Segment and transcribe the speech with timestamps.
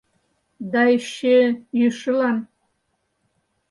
[0.71, 1.37] Да эше
[1.79, 2.37] йӱшылан...